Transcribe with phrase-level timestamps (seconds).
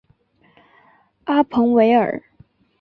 [1.25, 2.23] 阿彭维尔。